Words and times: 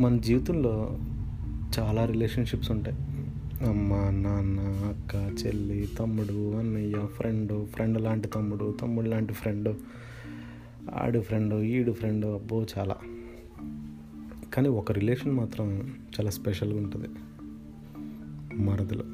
మన 0.00 0.16
జీవితంలో 0.16 0.98
చాలా 1.78 2.04
రిలేషన్షిప్స్ 2.04 2.70
ఉంటాయి. 2.70 2.96
అమ్మ 3.68 3.94
నాన్న 3.94 4.60
అక్క 4.60 5.46
చెల్లి 5.46 5.88
తమ్ముడు 5.98 6.56
అన్నయ్య 6.56 7.06
ఫ్రెండ్ 7.06 7.68
ఫ్రెండ్ 7.68 8.00
లాంటి 8.00 8.28
తమ్ముడు 8.28 8.74
తమ్ముడు 8.82 9.08
లాంటి 9.08 9.32
ఫ్రెండ్ 9.32 9.76
ఆడు 10.94 11.20
ఫ్రెండ్ 11.20 11.54
ఈడు 11.54 11.92
ఫ్రెండ్ 11.92 12.26
అబ్బో 12.26 12.66
చాలా. 12.78 12.96
కానీ 14.54 14.68
ఒక 14.68 14.92
రిలేషన్ 14.92 15.32
మాత్రం 15.32 15.94
చాలా 16.20 16.30
స్పెషల్గా 16.30 16.78
ఉంటుంది. 16.78 17.08
మరదలు. 18.62 19.04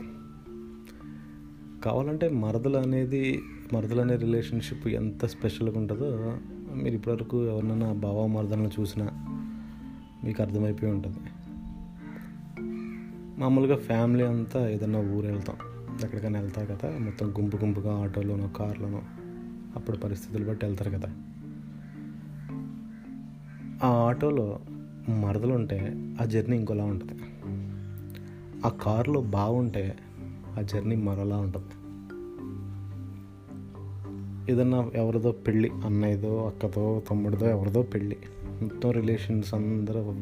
కావాలంటే 1.85 2.29
మరదలు 2.29 2.77
అనేది 2.77 3.43
మరదలు 3.73 4.01
అనే 4.01 4.17
రిలేషన్షిప్ 4.17 4.89
ఎంత 4.89 5.27
స్పెషల్గా 5.27 5.79
ఉంటుందో 5.79 6.39
మీరు 6.83 6.95
ఇప్పటివరకు 6.95 7.47
ఎవరినైనా 7.47 7.93
బావ 7.93 8.27
మరదలను 8.27 8.71
చూసినా 8.81 9.37
మీకు 10.25 10.43
అర్థమైపోయి 10.43 10.93
ఉంటుంది. 10.93 11.19
మామూలుగా 13.41 13.77
ఫ్యామిలీ 13.77 14.25
అంతా 14.25 14.69
ఏదైనా 14.69 14.99
ఊరు 14.99 15.27
వెళ్తాం. 15.27 15.57
ఎక్కడికైనా 16.05 16.41
వెళ్తారు 16.41 16.67
కదా 16.67 16.99
మొత్తం 16.99 17.31
గుంపు 17.31 17.57
గుంపుగా 17.57 18.03
ఆటోలోనో 18.03 18.49
కార్లోనో 18.49 19.03
అప్పుడు 19.77 19.97
పరిస్థితులు 19.97 20.49
బట్టి 20.49 20.67
వెళ్తారు 20.67 20.91
కదా. 20.91 21.15
ఆ 23.85 23.89
ఆటోలో 23.89 24.61
మరదలు 25.09 25.55
ఉంటే 25.55 25.95
ఆ 26.21 26.25
జర్నీ 26.25 26.57
ఇంకోలా 26.57 26.85
ఉంటుంది. 26.85 27.23
ఆ 28.67 28.69
కారులో 28.69 29.21
బాగుంటే 29.21 29.99
ఆ 30.59 30.63
జర్నీ 30.63 30.97
మరోలా 30.97 31.37
ఉంటుంది. 31.37 31.80
ఏదన్నా 34.49 34.91
ఎవరిదో 34.95 35.33
పెళ్ళి 35.33 35.71
అన్నయ్యదో 35.85 36.47
అక్కతో 36.47 37.03
తమ్ముడిదో 37.11 37.49
ఎవరిదో 37.49 37.83
పెళ్ళి. 37.83 38.17
మొత్తం 38.63 38.91
రిలేషన్స్ 38.91 39.55
అందరూ 39.55 40.15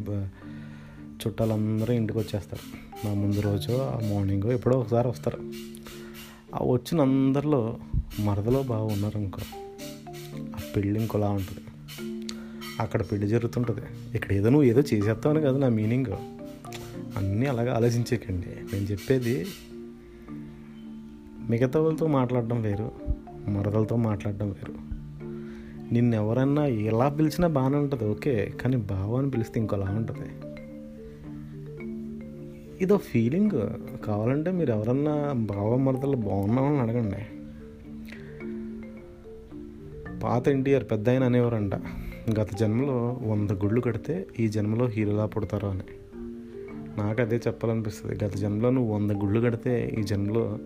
చుట్టాలందరూ 1.26 1.94
ఇంటికి 1.94 2.18
వచ్చేస్తారు 2.18 2.88
నా 3.06 3.14
ముందు 3.14 3.40
రోజు 3.40 3.72
ఆ 3.72 4.00
మార్నింగ్ 4.12 4.52
ఎప్పుడో 4.52 4.78
ఒకసారి 4.78 5.08
వస్తారు. 5.08 5.38
ఆ 6.54 6.64
వచ్చిన 6.64 7.00
అందరిలో 7.00 7.78
మరదలో 8.20 8.62
బాగా 8.62 8.84
ఉన్నారు 8.84 9.18
అనుకో 9.18 9.40
ఆ 10.40 10.58
పెళ్ళి 10.76 11.00
ఇంకోలా 11.00 11.28
ఉంటుంది. 11.28 11.60
అక్కడ 12.80 13.02
పెళ్ళి 13.02 13.28
జరుగుతుంటుంది. 13.28 13.80
ఇక్కడ 14.14 14.32
ఏదో 14.32 14.48
నువ్వు 14.48 14.62
ఏదో 14.62 14.80
చేసేస్తావని 14.80 15.40
కదా 15.40 15.58
నా 15.58 15.68
మీనింగ్. 15.68 16.12
అన్నీ 17.16 17.46
అలాగే 17.46 17.70
ఆలోచించకండి. 17.70 18.46
నేను 18.72 18.84
చెప్పేది 18.84 19.46
మిగతా 21.50 21.80
వాళ్ళతో 21.80 22.06
మాట్లాడడం 22.06 22.62
వేరు. 22.62 22.92
మరదలతో 23.48 23.96
మాట్లాడడం 23.96 24.48
వేరు. 24.48 24.98
నిన్ను 25.94 26.16
ఎవరన్నా 26.16 26.66
ఎలా 26.66 27.08
పిలిచినా 27.08 27.48
బాగానే 27.48 27.76
ఉంటుంది 27.76 28.04
ఓకే 28.04 28.52
కానీ 28.62 28.76
బావ 28.76 29.16
అని 29.16 29.30
పిలిస్తే 29.30 29.60
ఇంకోలా 29.60 29.86
ఉంటుంది. 29.90 30.30
ఇదో 32.80 32.96
ఫీలింగ్ 32.96 33.50
కావాలంటే 34.04 34.50
మీరు 34.50 34.72
ఎవరన్నా 34.72 35.32
బావ 35.32 35.76
మరదలు 35.76 36.16
బాగున్నామని 36.16 36.80
అడగండి. 36.80 37.26
పాత 40.20 40.48
ఎన్టీఆర్ 40.48 40.84
పెద్ద 40.84 41.08
ఆయన 41.08 41.24
అనేవారంట 41.24 41.74
గత 42.40 42.54
జన్మలో 42.54 43.20
వంద 43.22 43.50
గుళ్ళు 43.50 43.80
కడితే 43.80 44.26
ఈ 44.40 44.48
జన్మలో 44.48 44.86
హీరోలా 44.86 45.26
పుడతారు 45.26 45.66
అని. 45.66 45.82
నాకు 46.98 47.22
అదే 47.22 47.36
చెప్పాలనిపిస్తుంది 47.36 48.24
గత 48.24 48.36
జన్మలో 48.36 48.70
నువ్వు 48.70 48.94
వంద 48.94 49.10
గుళ్ళు 49.10 49.40
కడితే 49.40 49.96
ఈ 49.98 50.02
జన్మలో 50.02 50.58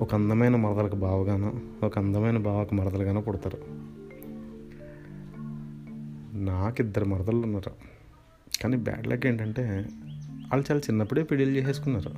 ఒక 0.00 0.14
అందమైన 0.14 0.56
మరదలకు 0.56 0.96
బావగాను 0.96 1.60
ఒక 1.84 1.98
అందమైన 1.98 2.38
బావకు 2.38 2.74
మరదలుగాను 2.74 3.22
పుడతారు. 3.22 3.58
నాకు 6.38 6.76
ఇద్దరు 6.80 7.04
మరదలు 7.04 7.36
ఉన్నారు 7.36 7.70
కానీ 8.62 8.76
బ్యాడ్ 8.76 9.06
లక్ 9.06 9.26
ఏంటంటే 9.26 9.62
వాళ్ళు 10.32 10.72
చాలా 10.72 10.80
చిన్నప్పుడే 10.80 11.22
పెళ్ళిళ్ళు 11.22 11.58
చేసేసుకున్నారు. 11.58 12.10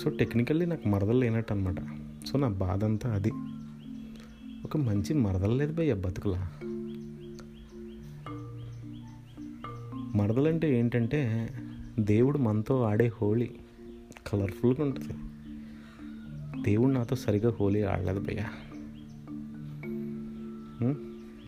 సో 0.00 0.10
టెక్నికల్లీ 0.10 0.66
నాకు 0.66 0.88
మరదలు 0.88 1.18
లేనట్టు 1.18 1.52
అనమాట 1.52 1.76
సో 2.26 2.38
నా 2.38 2.48
బాధ 2.48 2.84
అంతా 2.84 3.14
అది. 3.14 3.30
ఒక 4.64 4.76
మంచి 4.76 5.14
మరదలు 5.14 5.54
లేదు 5.54 5.72
భయ్య 5.72 5.94
బతుకులా. 5.94 6.52
మరదలంటే 10.16 10.78
ఏంటంటే 10.78 11.48
దేవుడు 11.98 12.38
మనతో 12.38 12.82
ఆడే 12.82 13.06
హోళీ 13.06 13.50
కలర్ఫుల్గా 14.26 14.84
ఉంటుంది. 14.84 15.25
దేవుడు 16.62 16.92
నాతో 16.92 17.16
సరిగా 17.16 17.52
హోలీ 17.60 17.82
ఆడలేదు 17.82 18.20
భయ్యా. 18.20 18.44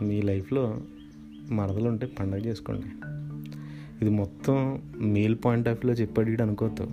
మీ 0.01 0.21
లైఫ్లో 0.21 0.81
మరదలు 1.51 1.89
ఉంటే 1.89 2.05
పండగ 2.05 2.37
చేసుకోండి. 2.37 2.85
ఇది 4.01 4.09
మొత్తం 4.09 4.81
మేల్ 4.95 5.37
పాయింట్ 5.45 5.67
ఆఫ్ 5.67 5.79
వ్యూలో 5.85 6.01
చెప్పాడు 6.01 6.41
అనుకోవద్దు. 6.41 6.87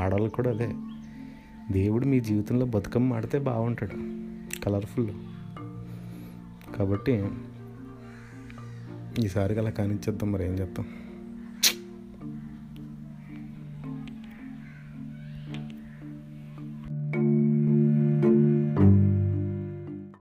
ఆడవాళ్ళకి 0.00 0.34
కూడా 0.34 0.50
అదే. 0.50 0.74
దేవుడు 1.72 2.06
మీ 2.06 2.20
జీవితంలో 2.20 2.66
బతుకమ్మ 2.66 3.14
ఆడితే 3.14 3.38
బాగుంటాడు. 3.38 4.14
కలర్ఫుల్ 4.60 5.08
కాబట్టి 6.76 7.28
ఈసారికి 9.24 9.60
అలా 9.60 9.70
కానిచ్చేద్దాం 9.70 10.32
మరి 10.32 10.44
ఏం 10.44 10.52
చేద్దాం? 10.52 10.86